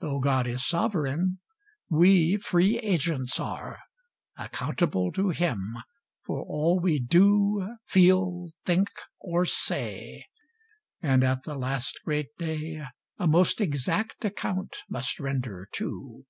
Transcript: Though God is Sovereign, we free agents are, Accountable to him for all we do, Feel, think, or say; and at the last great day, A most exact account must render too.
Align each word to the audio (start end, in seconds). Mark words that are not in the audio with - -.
Though 0.00 0.18
God 0.18 0.46
is 0.46 0.68
Sovereign, 0.68 1.38
we 1.88 2.36
free 2.36 2.78
agents 2.80 3.40
are, 3.40 3.78
Accountable 4.36 5.10
to 5.12 5.30
him 5.30 5.78
for 6.26 6.42
all 6.42 6.78
we 6.78 6.98
do, 6.98 7.76
Feel, 7.86 8.48
think, 8.66 8.90
or 9.18 9.46
say; 9.46 10.26
and 11.00 11.24
at 11.24 11.44
the 11.44 11.54
last 11.54 12.00
great 12.04 12.36
day, 12.36 12.82
A 13.16 13.26
most 13.26 13.62
exact 13.62 14.22
account 14.26 14.76
must 14.90 15.18
render 15.18 15.70
too. 15.72 16.26